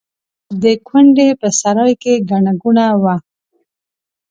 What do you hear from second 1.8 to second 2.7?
کې ګڼه